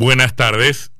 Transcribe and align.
Buenas 0.00 0.36
tardes. 0.36 0.92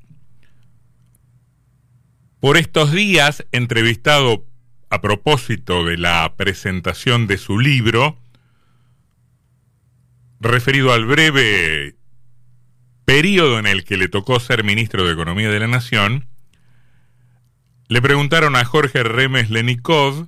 Por 2.41 2.57
estos 2.57 2.91
días, 2.91 3.45
entrevistado 3.53 4.45
a 4.89 4.99
propósito 4.99 5.85
de 5.85 5.97
la 5.97 6.33
presentación 6.35 7.25
de 7.25 7.37
su 7.37 7.59
libro, 7.59 8.19
referido 10.41 10.91
al 10.91 11.05
breve 11.05 11.95
periodo 13.05 13.57
en 13.57 13.67
el 13.67 13.85
que 13.85 13.95
le 13.95 14.09
tocó 14.09 14.41
ser 14.41 14.65
ministro 14.65 15.05
de 15.05 15.13
Economía 15.13 15.49
de 15.49 15.61
la 15.61 15.67
Nación, 15.67 16.27
le 17.87 18.01
preguntaron 18.01 18.57
a 18.57 18.65
Jorge 18.65 19.03
Remes 19.03 19.49
Lenikov 19.49 20.27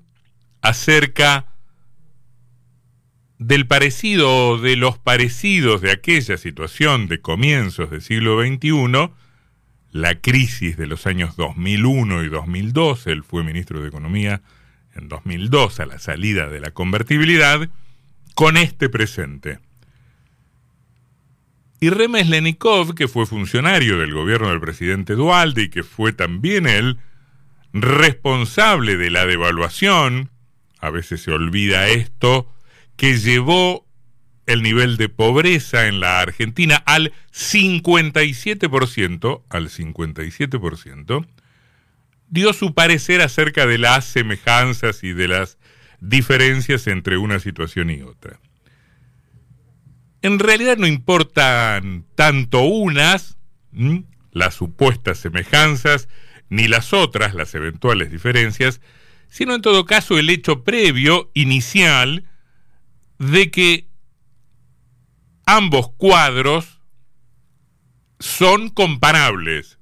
acerca 0.62 1.51
del 3.42 3.66
parecido 3.66 4.60
de 4.60 4.76
los 4.76 5.00
parecidos 5.00 5.82
de 5.82 5.92
aquella 5.92 6.38
situación 6.38 7.08
de 7.08 7.22
comienzos 7.22 7.90
del 7.90 8.04
siglo 8.04 8.40
XXI, 8.40 9.10
la 9.92 10.22
crisis 10.22 10.78
de 10.78 10.86
los 10.86 11.08
años 11.08 11.36
2001 11.38 12.24
y 12.24 12.30
2002, 12.30 13.08
él 13.08 13.24
fue 13.24 13.44
ministro 13.44 13.82
de 13.82 13.88
Economía 13.88 14.44
en 14.94 15.10
2002 15.10 15.80
a 15.80 15.88
la 15.88 15.98
salida 15.98 16.50
de 16.50 16.60
la 16.60 16.70
convertibilidad, 16.70 17.68
con 18.36 18.58
este 18.58 18.90
presente. 18.90 19.58
Y 21.80 21.90
Remes 21.90 22.30
Lenikov, 22.30 22.94
que 22.94 23.08
fue 23.08 23.26
funcionario 23.26 23.98
del 23.98 24.14
gobierno 24.14 24.50
del 24.50 24.62
presidente 24.62 25.16
Dualde 25.16 25.64
y 25.64 25.70
que 25.70 25.82
fue 25.82 26.14
también 26.14 26.68
él 26.68 27.00
responsable 27.74 28.98
de 28.98 29.10
la 29.10 29.26
devaluación, 29.26 30.30
a 30.80 30.92
veces 30.92 31.24
se 31.24 31.32
olvida 31.32 31.88
esto, 31.88 32.48
que 33.02 33.18
llevó 33.18 33.86
el 34.46 34.62
nivel 34.62 34.96
de 34.96 35.10
pobreza 35.10 35.88
en 35.88 36.00
la 36.00 36.20
Argentina 36.20 36.76
al 36.86 37.12
57%, 37.34 39.42
al 39.50 39.70
57%, 39.70 41.28
dio 42.30 42.54
su 42.54 42.76
parecer 42.76 43.22
acerca 43.22 43.66
de 43.66 43.80
las 43.80 44.06
semejanzas 44.06 45.04
y 45.04 45.14
de 45.14 45.30
las 45.30 45.58
diferencias 46.00 46.86
entre 46.86 47.18
una 47.18 47.40
situación 47.40 47.90
y 47.90 48.04
otra. 48.04 48.40
En 50.22 50.38
realidad 50.38 50.78
no 50.78 50.86
importan 50.86 52.06
tanto 52.14 52.62
unas, 52.62 53.36
las 54.32 54.54
supuestas 54.54 55.18
semejanzas, 55.18 56.08
ni 56.50 56.68
las 56.68 56.94
otras, 56.94 57.34
las 57.34 57.56
eventuales 57.56 58.12
diferencias, 58.12 58.80
sino 59.28 59.56
en 59.56 59.64
todo 59.64 59.86
caso 59.86 60.20
el 60.20 60.30
hecho 60.30 60.64
previo, 60.64 61.32
inicial, 61.34 62.28
de 63.22 63.52
que 63.52 63.88
ambos 65.46 65.92
cuadros 65.96 66.80
son 68.20 68.70
comparables, 68.70 69.78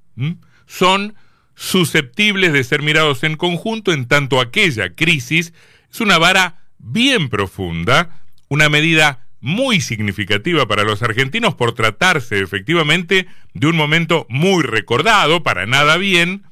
son 0.66 1.14
susceptibles 1.54 2.52
de 2.52 2.64
ser 2.64 2.82
mirados 2.82 3.24
en 3.24 3.36
conjunto 3.36 3.94
en 3.94 4.06
tanto 4.06 4.40
aquella 4.40 4.94
crisis 4.94 5.54
es 5.90 6.00
una 6.02 6.18
vara 6.18 6.66
bien 6.76 7.30
profunda, 7.30 8.22
una 8.48 8.68
medida 8.68 9.26
muy 9.40 9.80
significativa 9.80 10.68
para 10.68 10.84
los 10.84 11.02
argentinos 11.02 11.54
por 11.54 11.72
tratarse 11.72 12.40
efectivamente 12.40 13.26
de 13.54 13.66
un 13.66 13.76
momento 13.76 14.26
muy 14.28 14.62
recordado, 14.62 15.42
para 15.42 15.64
nada 15.64 15.96
bien, 15.96 16.44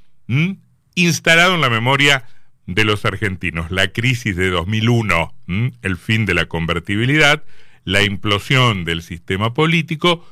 instalado 0.95 1.55
en 1.55 1.61
la 1.61 1.69
memoria 1.69 2.25
de 2.69 2.85
los 2.85 3.05
argentinos. 3.07 3.71
La 3.71 3.89
crisis 3.89 4.37
de 4.37 4.51
2001, 4.51 5.35
el 5.83 5.97
fin 5.97 6.27
de 6.27 6.35
la 6.35 6.45
convertibilidad, 6.47 7.43
la 7.85 8.03
implosión 8.03 8.85
del 8.85 9.03
sistema 9.03 9.55
político 9.55 10.25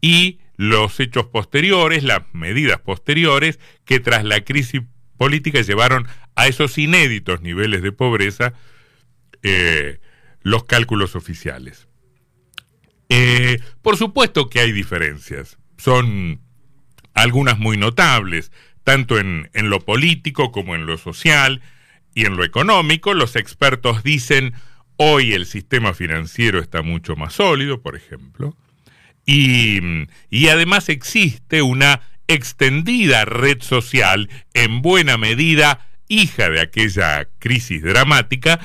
y 0.00 0.40
los 0.56 0.98
hechos 1.00 1.26
posteriores, 1.26 2.02
las 2.02 2.22
medidas 2.32 2.80
posteriores 2.80 3.60
que 3.84 4.00
tras 4.00 4.24
la 4.24 4.42
crisis 4.42 4.80
política 5.18 5.60
llevaron 5.60 6.08
a 6.34 6.46
esos 6.46 6.78
inéditos 6.78 7.42
niveles 7.42 7.82
de 7.82 7.92
pobreza 7.92 8.54
eh, 9.42 10.00
los 10.40 10.64
cálculos 10.64 11.14
oficiales. 11.14 11.88
Eh, 13.10 13.60
por 13.82 13.98
supuesto 13.98 14.48
que 14.48 14.60
hay 14.60 14.72
diferencias, 14.72 15.58
son 15.76 16.40
algunas 17.12 17.58
muy 17.58 17.76
notables, 17.76 18.50
tanto 18.82 19.18
en, 19.18 19.50
en 19.52 19.68
lo 19.68 19.80
político 19.80 20.52
como 20.52 20.74
en 20.74 20.86
lo 20.86 20.96
social 20.96 21.60
y 22.14 22.26
en 22.26 22.36
lo 22.36 22.44
económico. 22.44 23.14
Los 23.14 23.36
expertos 23.36 24.02
dicen 24.02 24.54
Hoy 24.96 25.32
el 25.32 25.46
sistema 25.46 25.94
financiero 25.94 26.60
está 26.60 26.82
mucho 26.82 27.16
más 27.16 27.34
sólido, 27.34 27.80
por 27.80 27.96
ejemplo, 27.96 28.56
y, 29.26 29.80
además 30.48 30.88
existe 30.88 31.62
una 31.62 32.00
extendida 32.28 33.24
red 33.24 33.62
social, 33.62 34.28
en 34.54 34.82
buena 34.82 35.16
medida 35.18 35.88
hija 36.08 36.50
de 36.50 36.60
aquella 36.60 37.28
crisis 37.38 37.82
dramática, 37.82 38.60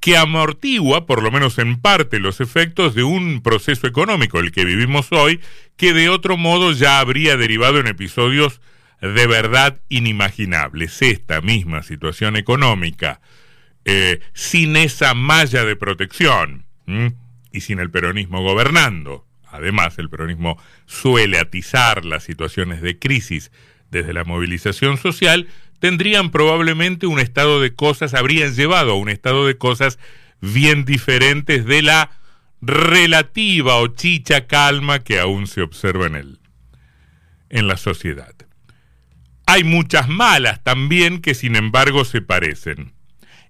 que 0.00 0.16
amortigua, 0.16 1.06
por 1.06 1.22
lo 1.22 1.30
menos 1.30 1.58
en 1.58 1.78
parte, 1.80 2.18
los 2.18 2.40
efectos 2.40 2.94
de 2.94 3.02
un 3.02 3.42
proceso 3.42 3.86
económico, 3.86 4.38
el 4.38 4.52
que 4.52 4.64
vivimos 4.64 5.08
hoy, 5.10 5.40
que 5.76 5.92
de 5.92 6.08
otro 6.08 6.36
modo 6.36 6.72
ya 6.72 6.98
habría 6.98 7.36
derivado 7.36 7.78
en 7.78 7.88
episodios 7.88 8.60
de 9.00 9.26
verdad 9.26 9.80
inimaginables. 9.88 11.02
Esta 11.02 11.40
misma 11.40 11.82
situación 11.82 12.36
económica, 12.36 13.20
eh, 13.84 14.20
sin 14.32 14.76
esa 14.76 15.14
malla 15.14 15.64
de 15.64 15.76
protección 15.76 16.64
y 17.52 17.60
sin 17.60 17.78
el 17.78 17.90
peronismo 17.90 18.42
gobernando. 18.42 19.26
Además, 19.46 19.98
el 19.98 20.10
peronismo 20.10 20.60
suele 20.86 21.38
atizar 21.38 22.04
las 22.04 22.24
situaciones 22.24 22.82
de 22.82 22.98
crisis 22.98 23.52
desde 23.90 24.12
la 24.12 24.24
movilización 24.24 24.98
social, 24.98 25.46
tendrían 25.78 26.30
probablemente 26.30 27.06
un 27.06 27.20
estado 27.20 27.60
de 27.60 27.74
cosas, 27.74 28.14
habrían 28.14 28.54
llevado 28.54 28.92
a 28.92 28.96
un 28.96 29.08
estado 29.08 29.46
de 29.46 29.56
cosas 29.56 29.98
bien 30.40 30.84
diferentes 30.84 31.64
de 31.64 31.82
la 31.82 32.10
relativa 32.60 33.76
o 33.76 33.86
chicha 33.88 34.46
calma 34.46 34.98
que 35.00 35.20
aún 35.20 35.46
se 35.46 35.62
observa 35.62 36.06
en, 36.06 36.16
el, 36.16 36.38
en 37.50 37.68
la 37.68 37.76
sociedad. 37.76 38.33
Hay 39.54 39.62
muchas 39.62 40.08
malas 40.08 40.64
también 40.64 41.20
que 41.20 41.32
sin 41.32 41.54
embargo 41.54 42.04
se 42.04 42.20
parecen. 42.20 42.92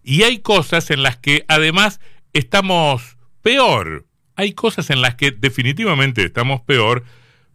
Y 0.03 0.25
hay 0.25 0.41
cosas 0.41 0.91
en 0.91 1.03
las 1.03 1.16
que 1.16 1.47
además 1.48 1.98
estamos 2.34 3.16
peor. 3.41 4.04
Hay 4.37 4.53
cosas 4.53 4.91
en 4.91 5.00
las 5.00 5.15
que 5.15 5.31
definitivamente 5.31 6.22
estamos 6.22 6.60
peor 6.60 7.04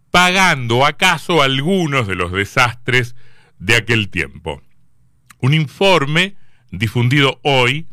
pagando 0.10 0.84
acaso 0.84 1.44
algunos 1.44 2.08
de 2.08 2.16
los 2.16 2.32
desastres 2.32 3.16
de 3.60 3.76
aquel 3.76 4.10
tiempo. 4.10 4.64
Un 5.38 5.54
informe 5.54 6.36
difundido 6.72 7.40
hoy 7.44 7.86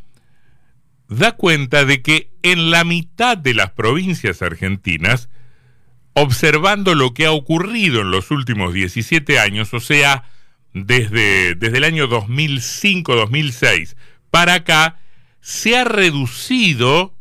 da 1.07 1.33
cuenta 1.33 1.85
de 1.85 2.01
que 2.01 2.31
en 2.43 2.71
la 2.71 2.85
mitad 2.85 3.37
de 3.37 3.53
las 3.53 3.73
provincias 3.73 4.41
argentinas, 4.41 5.29
observando 6.15 6.95
lo 6.95 7.13
que 7.13 7.27
ha 7.27 7.33
ocurrido 7.33 8.01
en 8.01 8.11
los 8.11 8.31
últimos 8.31 8.73
17 8.73 9.39
años, 9.39 9.75
o 9.75 9.81
sea, 9.81 10.25
desde, 10.85 11.55
desde 11.55 11.79
el 11.79 11.85
año 11.85 12.09
2005-2006, 12.09 13.97
para 14.31 14.55
acá 14.55 14.99
se 15.41 15.77
ha 15.77 15.85
reducido 15.85 17.15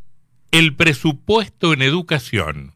el 0.52 0.76
presupuesto 0.76 1.74
en 1.74 1.82
educación 1.82 2.76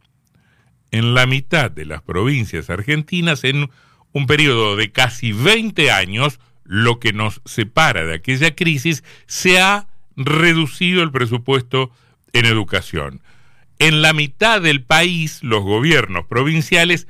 en 0.91 1.13
la 1.13 1.25
mitad 1.25 1.69
de 1.69 1.85
las 1.85 2.01
provincias 2.01 2.69
argentinas 2.69 3.44
en 3.44 3.69
un 4.12 4.25
periodo 4.25 4.75
de 4.75 4.91
casi 4.91 5.34
20 5.34 5.91
años, 5.91 6.40
lo 6.63 7.00
que 7.00 7.13
nos 7.13 7.41
separa 7.46 8.06
de 8.06 8.16
aquella 8.16 8.56
crisis, 8.56 9.03
se 9.28 9.59
ha 9.59 9.88
reducido 10.16 11.03
el 11.03 11.11
presupuesto 11.11 11.91
en 12.34 12.46
educación. 12.46 13.22
En 13.78 14.01
la 14.01 14.13
mitad 14.13 14.61
del 14.61 14.84
país, 14.84 15.40
los 15.41 15.63
gobiernos 15.63 16.25
provinciales 16.25 17.07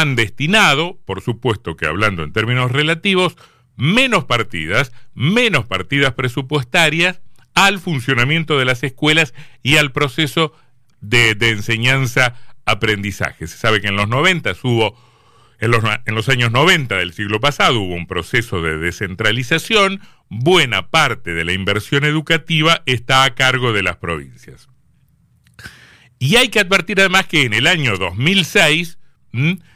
han 0.00 0.14
destinado, 0.14 1.00
por 1.06 1.22
supuesto 1.22 1.76
que 1.76 1.86
hablando 1.86 2.22
en 2.22 2.32
términos 2.32 2.70
relativos, 2.70 3.34
menos 3.76 4.26
partidas, 4.26 4.92
menos 5.14 5.64
partidas 5.64 6.12
presupuestarias 6.12 7.22
al 7.54 7.78
funcionamiento 7.78 8.58
de 8.58 8.66
las 8.66 8.82
escuelas 8.82 9.32
y 9.62 9.78
al 9.78 9.92
proceso 9.92 10.52
de, 11.00 11.30
enseñanza-aprendizaje. 11.40 13.46
Se 13.46 13.56
sabe 13.56 13.80
que 13.80 13.88
en 13.88 13.96
los 13.96 14.06
90 14.06 14.52
hubo, 14.64 14.94
en 15.60 15.70
los, 15.70 15.82
en 16.04 16.14
los 16.14 16.28
años 16.28 16.52
90 16.52 16.96
del 16.96 17.14
siglo 17.14 17.40
pasado 17.40 17.80
hubo 17.80 17.94
un 17.94 18.06
proceso 18.06 18.60
de 18.60 18.76
descentralización, 18.76 20.02
buena 20.28 20.90
parte 20.90 21.32
de 21.32 21.46
la 21.46 21.54
inversión 21.54 22.04
educativa 22.04 22.82
está 22.84 23.24
a 23.24 23.34
cargo 23.34 23.72
de 23.72 23.82
las 23.82 23.96
provincias. 23.96 24.68
Y 26.18 26.36
hay 26.36 26.48
que 26.48 26.60
advertir 26.60 27.00
además 27.00 27.26
que 27.26 27.44
en 27.44 27.54
el 27.54 27.66
año 27.66 27.96
2006 27.96 28.98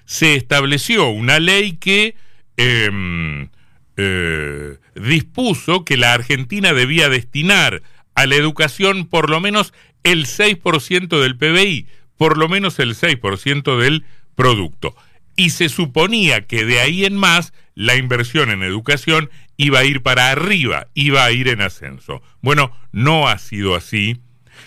se 0.04 0.34
estableció 0.34 1.08
una 1.08 1.38
ley 1.38 1.72
que 1.72 2.14
em, 2.56 3.48
eh, 3.96 4.76
dispuso 4.94 5.84
que 5.84 5.96
la 5.96 6.14
Argentina 6.14 6.72
debía 6.72 7.08
destinar 7.08 7.82
a 8.14 8.26
la 8.26 8.36
educación 8.36 9.06
por 9.06 9.30
lo 9.30 9.40
menos 9.40 9.72
el 10.02 10.26
6% 10.26 11.20
del 11.20 11.36
PBI, 11.36 11.86
por 12.16 12.38
lo 12.38 12.48
menos 12.48 12.78
el 12.78 12.94
6% 12.94 13.78
del 13.78 14.04
producto. 14.34 14.94
y 15.36 15.50
se 15.50 15.70
suponía 15.70 16.46
que 16.46 16.66
de 16.66 16.80
ahí 16.80 17.06
en 17.06 17.16
más 17.16 17.54
la 17.74 17.96
inversión 17.96 18.50
en 18.50 18.62
educación 18.62 19.30
iba 19.56 19.78
a 19.78 19.84
ir 19.84 20.02
para 20.02 20.30
arriba, 20.30 20.88
iba 20.92 21.24
a 21.24 21.32
ir 21.32 21.48
en 21.48 21.62
ascenso. 21.62 22.20
Bueno, 22.42 22.76
no 22.92 23.26
ha 23.26 23.38
sido 23.38 23.74
así 23.74 24.20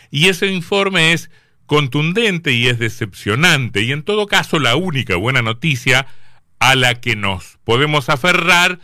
y 0.09 0.29
ese 0.29 0.47
informe 0.47 1.13
es 1.13 1.29
contundente 1.73 2.51
y 2.51 2.67
es 2.67 2.77
decepcionante 2.77 3.81
y 3.81 3.91
en 3.91 4.03
todo 4.03 4.27
caso 4.27 4.59
la 4.59 4.75
única 4.75 5.15
buena 5.15 5.41
noticia 5.41 6.05
a 6.59 6.75
la 6.75 7.01
que 7.01 7.15
nos 7.15 7.57
podemos 7.63 8.09
aferrar 8.09 8.79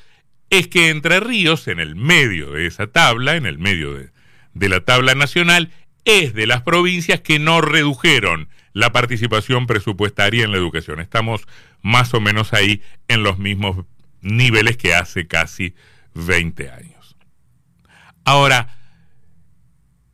es 0.49 0.67
que 0.69 0.89
Entre 0.89 1.19
Ríos, 1.19 1.67
en 1.67 1.79
el 1.79 1.95
medio 1.95 2.49
de 2.49 2.65
esa 2.65 2.87
tabla, 2.87 3.35
en 3.35 3.45
el 3.45 3.59
medio 3.59 3.93
de, 3.93 4.09
de 4.55 4.69
la 4.69 4.79
tabla 4.79 5.13
nacional, 5.13 5.71
es 6.03 6.33
de 6.33 6.47
las 6.47 6.63
provincias 6.63 7.21
que 7.21 7.37
no 7.37 7.61
redujeron 7.61 8.49
la 8.73 8.91
participación 8.91 9.67
presupuestaria 9.67 10.43
en 10.43 10.51
la 10.51 10.57
educación. 10.57 10.99
Estamos 10.99 11.43
más 11.83 12.15
o 12.15 12.19
menos 12.19 12.53
ahí 12.53 12.81
en 13.07 13.21
los 13.21 13.37
mismos 13.37 13.85
niveles 14.21 14.77
que 14.77 14.95
hace 14.95 15.27
casi 15.27 15.75
20 16.15 16.71
años. 16.71 17.15
Ahora, 18.25 18.79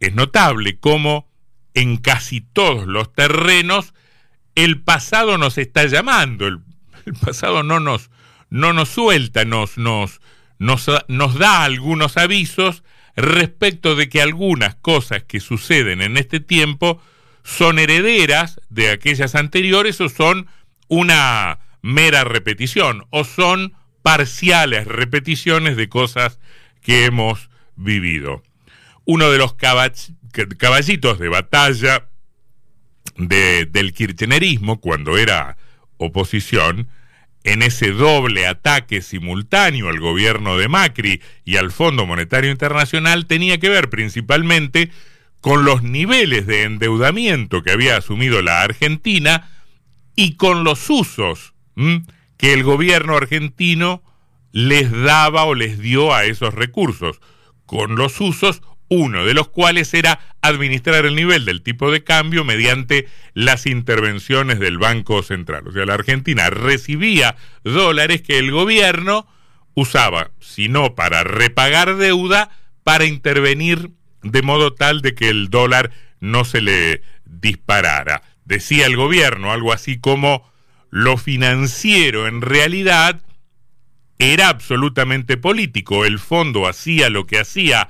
es 0.02 0.14
notable 0.14 0.78
cómo 0.78 1.34
en 1.76 1.98
casi 1.98 2.42
todos 2.42 2.88
los 2.88 3.14
terrenos 3.14 3.94
el 4.56 4.82
pasado 4.82 5.38
nos 5.38 5.58
está 5.58 5.86
llamando, 5.86 6.48
el, 6.48 6.62
pasado 7.22 7.62
no 7.62 7.80
nos, 7.80 8.10
no 8.50 8.74
nos 8.74 8.90
suelta, 8.90 9.46
nos, 9.46 9.78
nos, 9.78 10.22
nos, 10.58 10.90
nos 11.08 11.36
da 11.38 11.64
algunos 11.64 12.18
avisos 12.18 12.84
respecto 13.16 13.96
de 13.96 14.10
que 14.10 14.22
algunas 14.22 14.76
cosas 14.76 15.24
que 15.24 15.40
suceden 15.40 16.02
en 16.02 16.18
este 16.18 16.40
tiempo 16.40 17.02
son 17.44 17.78
herederas 17.78 18.60
de 18.70 18.90
aquellas 18.90 19.36
anteriores 19.36 20.02
o 20.02 20.10
son 20.10 20.48
una 20.88 21.60
mera 21.82 22.24
repetición 22.24 23.06
o 23.12 23.24
son 23.24 23.74
parciales 24.02 24.88
repeticiones 24.88 25.78
de 25.78 25.90
cosas 25.90 26.40
que 26.82 27.06
hemos 27.06 27.50
vivido. 27.76 28.44
Uno 29.06 29.30
de 29.32 29.38
los 29.38 29.54
caballitos 29.54 31.20
de 31.20 31.30
batalla 31.30 32.10
del 33.18 33.94
kirchnerismo, 33.94 34.82
cuando 34.82 35.18
era 35.18 35.58
oposición, 35.98 36.90
en 37.44 37.62
ese 37.62 37.92
doble 37.92 38.48
ataque 38.48 39.02
simultáneo 39.04 39.90
al 39.90 40.00
gobierno 40.00 40.58
de 40.58 40.68
Macri 40.68 41.22
y 41.46 41.58
al 41.58 41.72
Fondo 41.72 42.08
Monetario 42.08 42.50
Internacional 42.52 43.28
tenía 43.28 43.60
que 43.60 43.70
ver 43.70 43.90
principalmente 43.92 44.90
con 45.42 45.64
los 45.64 45.84
niveles 45.84 46.48
de 46.48 46.64
endeudamiento 46.64 47.62
que 47.62 47.72
había 47.72 47.98
asumido 47.98 48.42
la 48.42 48.64
Argentina 48.64 49.48
y 50.16 50.38
con 50.38 50.64
los 50.64 50.90
usos 50.90 51.54
que 52.38 52.54
el 52.54 52.64
gobierno 52.64 53.16
argentino 53.16 54.02
les 54.52 54.92
daba 54.92 55.44
o 55.44 55.54
les 55.54 55.78
dio 55.78 56.16
a 56.16 56.26
esos 56.26 56.54
recursos, 56.54 57.22
con 57.68 57.96
los 57.96 58.20
usos 58.22 58.64
uno 58.88 59.26
de 59.26 59.34
los 59.34 59.50
cuales 59.50 59.94
era 59.94 60.20
administrar 60.42 61.06
el 61.06 61.16
nivel 61.16 61.46
del 61.46 61.62
tipo 61.62 61.92
de 61.92 62.04
cambio 62.04 62.44
mediante 62.44 63.08
las 63.34 63.66
intervenciones 63.66 64.60
del 64.60 64.78
Banco 64.78 65.24
Central. 65.24 65.68
O 65.68 65.72
sea, 65.72 65.86
la 65.86 65.96
Argentina 65.96 66.50
recibía 66.50 67.36
dólares 67.64 68.22
que 68.22 68.38
el 68.38 68.52
gobierno 68.52 69.28
usaba, 69.74 70.32
si 70.40 70.70
no 70.70 70.96
para 70.96 71.24
repagar 71.24 71.96
deuda, 71.98 72.50
para 72.84 73.06
intervenir 73.06 73.92
de 74.22 74.42
modo 74.42 74.74
tal 74.74 75.02
de 75.02 75.16
que 75.16 75.30
el 75.30 75.50
dólar 75.50 75.92
no 76.20 76.46
se 76.46 76.62
le 76.62 77.02
disparara. 77.26 78.22
Decía 78.46 78.86
el 78.86 78.96
gobierno 78.96 79.52
algo 79.52 79.74
así 79.74 80.00
como 80.00 80.50
lo 80.92 81.18
financiero 81.18 82.28
en 82.28 82.42
realidad 82.42 83.22
era 84.18 84.50
absolutamente 84.50 85.36
político. 85.36 86.06
El 86.06 86.20
fondo 86.20 86.68
hacía 86.68 87.10
lo 87.10 87.28
que 87.28 87.40
hacía 87.40 87.90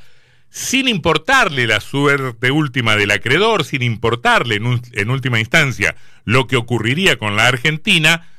sin 0.55 0.87
importarle 0.87 1.67
la 1.67 1.81
suerte 1.81 2.49
última 2.49 2.95
del 2.95 3.11
acreedor, 3.11 3.65
sin 3.65 3.81
importarle 3.81 4.55
en, 4.55 5.09
última 5.09 5.41
instancia 5.41 5.97
lo 6.23 6.47
que 6.47 6.55
ocurriría 6.55 7.17
con 7.17 7.35
la 7.35 7.47
Argentina, 7.47 8.29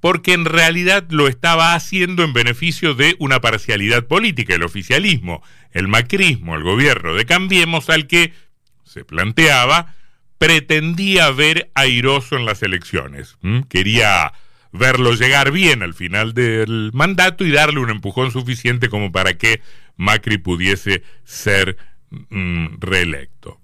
porque 0.00 0.32
en 0.32 0.46
realidad 0.46 1.04
lo 1.10 1.28
estaba 1.28 1.74
haciendo 1.74 2.24
en 2.24 2.32
beneficio 2.32 2.94
de 2.94 3.16
una 3.18 3.42
parcialidad 3.42 4.06
política, 4.06 4.54
el 4.54 4.62
oficialismo, 4.62 5.42
el 5.72 5.88
macrismo, 5.88 6.56
el 6.56 6.62
gobierno 6.62 7.12
de 7.12 7.26
Cambiemos, 7.26 7.90
al 7.90 8.06
que 8.06 8.32
se 8.84 9.04
planteaba, 9.04 9.94
pretendía 10.38 11.30
ver 11.32 11.70
airoso 11.74 12.36
en 12.36 12.46
las 12.46 12.62
elecciones. 12.62 13.36
Quería 13.68 14.32
verlo 14.72 15.12
llegar 15.12 15.52
bien 15.52 15.82
al 15.82 15.92
final 15.92 16.32
del 16.32 16.92
mandato 16.94 17.44
y 17.44 17.50
darle 17.50 17.80
un 17.80 17.90
empujón 17.90 18.32
suficiente 18.32 18.88
como 18.88 19.12
para 19.12 19.34
que 19.34 19.60
Macri 19.98 20.38
pudiese 20.38 21.02
ser 21.24 21.76
mm, 22.10 22.78
reelecto. 22.78 23.60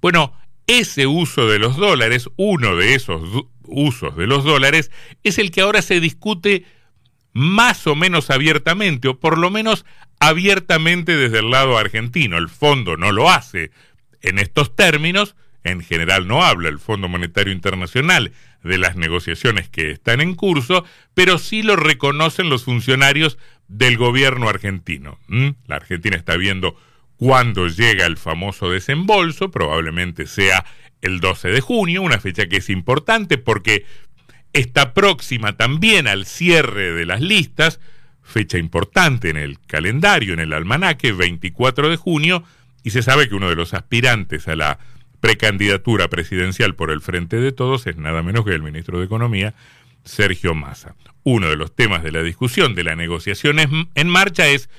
Bueno, 0.00 0.32
ese 0.66 1.06
uso 1.06 1.46
de 1.46 1.58
los 1.58 1.76
dólares, 1.76 2.30
uno 2.36 2.76
de 2.76 2.94
esos 2.94 3.44
usos 3.64 4.16
de 4.16 4.26
los 4.26 4.44
dólares, 4.44 4.90
es 5.22 5.38
el 5.38 5.50
que 5.50 5.60
ahora 5.60 5.82
se 5.82 6.00
discute 6.00 6.64
más 7.32 7.86
o 7.86 7.94
menos 7.94 8.30
abiertamente, 8.30 9.08
o 9.08 9.20
por 9.20 9.36
lo 9.36 9.50
menos 9.50 9.84
abiertamente 10.20 11.16
desde 11.16 11.40
el 11.40 11.50
lado 11.50 11.76
argentino. 11.76 12.38
El 12.38 12.48
fondo 12.48 12.96
no 12.96 13.12
lo 13.12 13.30
hace 13.30 13.70
en 14.22 14.38
estos 14.38 14.74
términos, 14.74 15.36
en 15.62 15.82
general 15.82 16.28
no 16.28 16.44
habla 16.44 16.68
el 16.68 16.78
Fondo 16.78 17.08
Monetario 17.08 17.52
Internacional 17.52 18.32
de 18.62 18.78
las 18.78 18.96
negociaciones 18.96 19.68
que 19.68 19.90
están 19.90 20.20
en 20.20 20.34
curso, 20.34 20.84
pero 21.14 21.38
sí 21.38 21.62
lo 21.62 21.76
reconocen 21.76 22.48
los 22.48 22.64
funcionarios 22.64 23.38
del 23.68 23.96
gobierno 23.96 24.48
argentino. 24.48 25.18
La 25.66 25.76
Argentina 25.76 26.16
está 26.16 26.36
viendo 26.36 26.76
cuándo 27.16 27.68
llega 27.68 28.06
el 28.06 28.16
famoso 28.16 28.70
desembolso, 28.70 29.50
probablemente 29.50 30.26
sea 30.26 30.64
el 31.00 31.20
12 31.20 31.48
de 31.48 31.60
junio, 31.60 32.02
una 32.02 32.18
fecha 32.18 32.46
que 32.46 32.56
es 32.56 32.70
importante 32.70 33.38
porque 33.38 33.84
está 34.52 34.94
próxima 34.94 35.56
también 35.56 36.06
al 36.08 36.26
cierre 36.26 36.92
de 36.92 37.06
las 37.06 37.20
listas, 37.20 37.80
fecha 38.22 38.58
importante 38.58 39.30
en 39.30 39.36
el 39.36 39.58
calendario, 39.66 40.34
en 40.34 40.40
el 40.40 40.52
almanaque, 40.52 41.12
24 41.12 41.90
de 41.90 41.96
junio, 41.96 42.42
y 42.82 42.90
se 42.90 43.02
sabe 43.02 43.28
que 43.28 43.34
uno 43.34 43.48
de 43.48 43.56
los 43.56 43.74
aspirantes 43.74 44.48
a 44.48 44.56
la 44.56 44.78
precandidatura 45.20 46.08
presidencial 46.08 46.74
por 46.74 46.90
el 46.90 47.00
Frente 47.00 47.36
de 47.36 47.52
Todos 47.52 47.86
es 47.86 47.96
nada 47.96 48.22
menos 48.22 48.44
que 48.44 48.52
el 48.52 48.62
ministro 48.62 48.98
de 48.98 49.06
Economía, 49.06 49.54
Sergio 50.06 50.54
Massa. 50.54 50.94
Uno 51.22 51.50
de 51.50 51.56
los 51.56 51.74
temas 51.74 52.02
de 52.02 52.12
la 52.12 52.22
discusión 52.22 52.74
de 52.74 52.84
la 52.84 52.96
negociación 52.96 53.58
en 53.94 54.08
marcha 54.08 54.46
es 54.46 54.70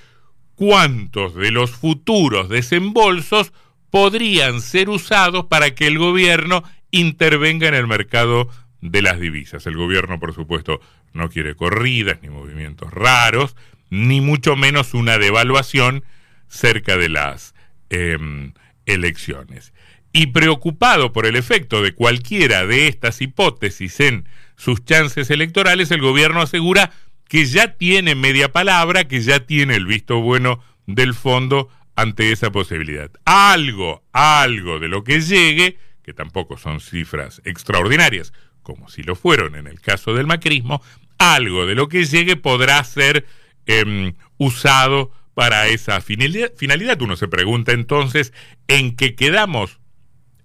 cuántos 0.55 1.35
de 1.35 1.51
los 1.51 1.71
futuros 1.71 2.49
desembolsos 2.49 3.53
podrían 3.91 4.61
ser 4.61 4.89
usados 4.89 5.45
para 5.45 5.75
que 5.75 5.87
el 5.87 5.99
gobierno 5.99 6.63
intervenga 6.91 7.67
en 7.67 7.75
el 7.75 7.87
mercado 7.87 8.49
de 8.81 9.01
las 9.01 9.19
divisas. 9.19 9.67
El 9.67 9.77
gobierno, 9.77 10.19
por 10.19 10.33
supuesto, 10.33 10.79
no 11.13 11.29
quiere 11.29 11.55
corridas 11.55 12.19
ni 12.21 12.29
movimientos 12.29 12.91
raros, 12.93 13.55
ni 13.89 14.21
mucho 14.21 14.55
menos 14.55 14.93
una 14.93 15.17
devaluación 15.17 16.03
cerca 16.47 16.97
de 16.97 17.09
las 17.09 17.53
em, 17.89 18.53
elecciones 18.85 19.73
y 20.11 20.27
preocupado 20.27 21.13
por 21.13 21.25
el 21.25 21.35
efecto 21.35 21.81
de 21.81 21.93
cualquiera 21.93 22.65
de 22.65 22.87
estas 22.87 23.21
hipótesis 23.21 23.99
en 23.99 24.25
sus 24.57 24.83
chances 24.83 25.29
electorales, 25.29 25.91
el 25.91 26.01
gobierno 26.01 26.41
asegura 26.41 26.91
que 27.29 27.45
ya 27.45 27.77
tiene 27.77 28.15
media 28.15 28.51
palabra, 28.51 29.07
que 29.07 29.21
ya 29.21 29.39
tiene 29.39 29.75
el 29.75 29.85
visto 29.85 30.19
bueno 30.19 30.61
del 30.85 31.13
fondo 31.13 31.69
ante 31.95 32.31
esa 32.31 32.51
posibilidad. 32.51 33.09
Algo, 33.23 34.03
algo 34.11 34.79
de 34.79 34.89
lo 34.89 35.03
que 35.03 35.21
llegue, 35.21 35.77
que 36.03 36.13
tampoco 36.13 36.57
son 36.57 36.81
cifras 36.81 37.41
extraordinarias, 37.45 38.33
como 38.61 38.89
si 38.89 39.03
lo 39.03 39.15
fueron 39.15 39.55
en 39.55 39.67
el 39.67 39.79
caso 39.79 40.13
del 40.13 40.27
macrismo, 40.27 40.81
algo 41.17 41.65
de 41.65 41.75
lo 41.75 41.87
que 41.87 42.05
llegue 42.05 42.35
podrá 42.35 42.83
ser 42.83 43.25
em, 43.65 44.13
usado 44.37 45.11
para 45.33 45.67
esa 45.67 46.01
finalidad. 46.01 47.01
Uno 47.01 47.15
se 47.15 47.27
pregunta 47.27 47.71
entonces 47.71 48.33
en 48.67 48.95
qué 48.95 49.15
quedamos 49.15 49.79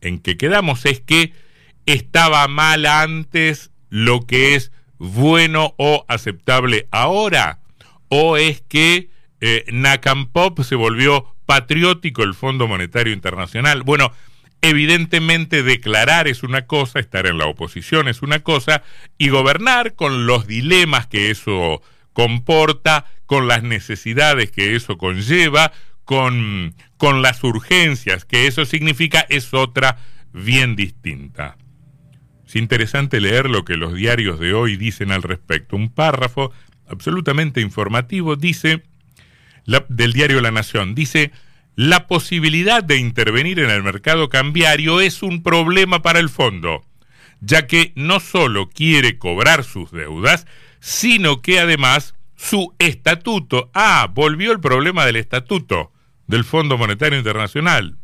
en 0.03 0.19
que 0.19 0.37
quedamos 0.37 0.85
es 0.85 1.01
que 1.01 1.33
estaba 1.87 2.47
mal 2.49 2.85
antes 2.85 3.71
lo 3.93 4.23
que 4.27 4.55
es 4.55 4.73
bueno 4.97 5.75
o 5.77 6.07
aceptable 6.09 6.89
ahora, 6.91 7.59
o 8.09 8.39
es 8.39 8.63
que 8.63 9.11
eh, 9.43 9.67
Nakampop 9.71 10.63
se 10.63 10.77
volvió 10.77 11.37
patriótico 11.45 12.23
el 12.23 12.33
Fondo 12.33 12.67
Monetario 12.67 13.13
Internacional. 13.13 13.83
Bueno, 13.83 14.11
evidentemente 14.63 15.63
declarar 15.63 16.27
es 16.27 16.43
una 16.43 16.67
cosa, 16.67 17.01
estar 17.01 17.27
en 17.27 17.37
la 17.37 17.45
oposición 17.45 18.09
es 18.09 18.23
una 18.23 18.39
cosa, 18.39 18.83
y 19.19 19.29
gobernar 19.29 19.95
con 19.95 20.25
los 20.25 20.47
dilemas 20.47 21.07
que 21.07 21.31
eso 21.31 21.83
comporta, 22.15 23.05
con 23.27 23.47
las 23.47 23.63
necesidades 23.63 24.51
que 24.51 24.75
eso 24.75 24.97
conlleva, 24.97 25.71
con, 26.07 26.75
con 26.97 27.21
las 27.21 27.45
urgencias 27.45 28.25
que 28.25 28.47
eso 28.47 28.65
significa 28.65 29.27
es 29.29 29.53
otra 29.53 29.99
bien 30.33 30.77
distinta. 30.77 31.59
Es 32.53 32.57
interesante 32.57 33.19
leer 33.19 33.49
lo 33.49 33.65
que 33.65 33.79
los 33.79 33.95
diarios 33.95 34.39
de 34.39 34.53
hoy 34.53 34.77
dicen 34.77 35.11
al 35.11 35.23
respecto. 35.23 35.75
Un 35.75 35.89
párrafo 35.89 36.53
absolutamente 36.87 37.63
informativo 37.63 38.37
dice, 38.37 38.83
del 39.89 40.13
diario 40.13 40.39
La 40.43 40.51
Nación, 40.51 40.95
dice, 40.95 41.33
la 41.77 42.07
posibilidad 42.07 42.85
de 42.85 42.99
intervenir 42.99 43.59
en 43.59 43.71
el 43.71 43.83
mercado 43.83 44.29
cambiario 44.29 45.01
es 45.01 45.23
un 45.23 45.43
problema 45.43 46.03
para 46.03 46.19
el 46.19 46.29
fondo, 46.29 46.85
ya 47.41 47.67
que 47.67 47.95
no 47.97 48.21
solo 48.21 48.69
quiere 48.69 49.17
cobrar 49.17 49.65
sus 49.65 49.91
deudas, 49.91 50.47
sino 50.79 51.41
que 51.41 51.59
además 51.59 52.15
su 52.37 52.75
estatuto, 52.79 53.71
ah, 53.73 54.11
volvió 54.13 54.53
el 54.53 54.61
problema 54.61 55.07
del 55.07 55.17
estatuto 55.17 55.91
del 56.27 56.45
Fondo 56.45 56.77
Monetario 56.77 57.17
Internacional, 57.17 57.97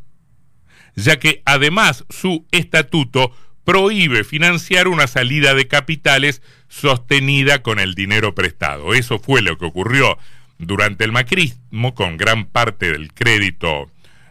ya 0.97 1.19
que 1.19 1.43
además 1.45 2.07
su 2.09 2.47
estatuto 2.51 3.33
prohíbe 3.69 4.25
financiar 4.25 4.89
una 4.89 5.07
salida 5.07 5.53
de 5.53 5.69
capitales 5.69 6.41
sostenida 6.69 7.63
con 7.63 7.79
el 7.79 7.95
dinero 7.95 8.35
prestado. 8.35 8.95
Eso 8.95 9.19
fue 9.19 9.43
lo 9.43 9.59
que 9.59 9.67
ocurrió 9.67 10.17
durante 10.57 11.05
el 11.05 11.13
macrismo 11.13 11.95
con 11.95 12.17
gran 12.17 12.47
parte 12.47 12.91
del 12.91 13.13
crédito 13.13 13.91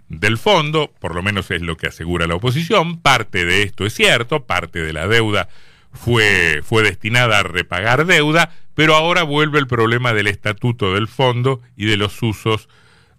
del 0.10 0.40
fondo, 0.40 0.92
por 1.00 1.14
lo 1.14 1.22
menos 1.22 1.52
es 1.52 1.62
lo 1.62 1.78
que 1.78 1.86
asegura 1.86 2.26
la 2.26 2.34
oposición, 2.34 3.00
parte 3.00 3.46
de 3.46 3.62
esto 3.62 3.86
es 3.86 3.94
cierto, 3.94 4.48
parte 4.48 4.82
de 4.82 4.92
la 4.92 5.08
deuda 5.08 5.50
fue, 5.94 6.62
fue 6.64 6.82
destinada 6.82 7.38
a 7.38 7.44
repagar 7.44 8.08
deuda, 8.08 8.52
pero 8.74 8.96
ahora 8.96 9.22
vuelve 9.22 9.60
el 9.60 9.68
problema 9.68 10.14
del 10.14 10.26
estatuto 10.26 10.96
del 10.96 11.08
fondo 11.08 11.62
y 11.76 11.86
de 11.86 11.98
los 11.98 12.24
usos 12.24 12.70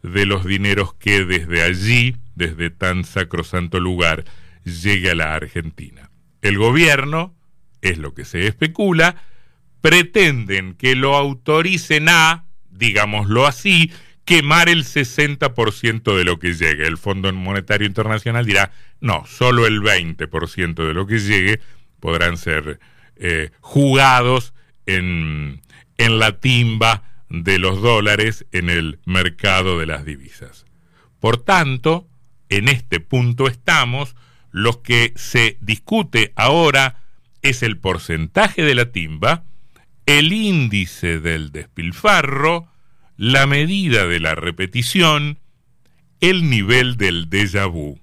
de 0.03 0.27
los 0.27 0.45
dineros 0.45 0.95
que 0.95 1.25
desde 1.25 1.63
allí, 1.63 2.17
desde 2.35 2.71
tan 2.71 3.05
sacrosanto 3.05 3.79
lugar, 3.79 4.25
llegue 4.65 5.13
a 5.13 5.15
la 5.15 5.35
Argentina 5.37 5.98
el 6.43 6.59
gobierno, 6.59 7.35
es 7.81 7.99
lo 7.99 8.15
que 8.15 8.25
se 8.25 8.47
especula, 8.47 9.17
pretenden 9.81 10.75
que 10.75 10.95
lo 10.95 11.17
autoricen 11.17 12.09
a, 12.09 12.45
digámoslo 12.71 13.47
así, 13.47 13.93
quemar 14.25 14.69
el 14.69 14.85
60% 14.85 16.17
de 16.17 16.25
lo 16.25 16.39
que 16.39 16.55
llegue. 16.55 16.87
El 16.87 16.99
Fondo 16.99 17.33
Monetario 17.33 17.87
Internacional 17.87 18.45
dirá, 18.45 18.73
no, 19.01 19.25
solo 19.27 19.67
el 19.67 19.81
20% 19.81 20.87
de 20.87 20.95
lo 20.95 21.07
que 21.07 21.19
llegue 21.19 21.61
podrán 22.01 22.37
ser 22.37 22.79
eh, 23.17 23.51
jugados 23.61 24.53
en, 24.87 25.63
en 25.97 26.19
la 26.19 26.41
timba 26.41 27.05
de 27.31 27.59
los 27.59 27.81
dólares 27.83 28.47
en 28.53 28.71
el 28.71 29.01
mercado 29.05 29.79
de 29.79 29.87
las 29.87 30.05
divisas. 30.05 30.67
Por 31.21 31.39
tanto, 31.39 32.07
en 32.49 32.69
este 32.69 33.01
punto 33.01 33.49
estamos, 33.49 34.17
lo 34.59 34.83
que 34.83 35.13
se 35.15 35.57
discute 35.61 36.33
ahora 36.35 37.01
es 37.43 37.63
el 37.63 37.79
porcentaje 37.79 38.65
de 38.65 38.75
la 38.75 38.91
timba, 38.91 39.45
el 40.05 40.33
índice 40.33 41.21
del 41.21 41.53
despilfarro, 41.53 42.67
la 43.17 43.47
medida 43.47 44.09
de 44.09 44.19
la 44.19 44.35
repetición, 44.35 45.39
el 46.21 46.51
nivel 46.51 46.97
del 46.97 47.31
déjà 47.31 47.71
vu. 47.71 48.01